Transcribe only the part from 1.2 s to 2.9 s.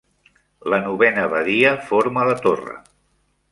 badia forma la torre.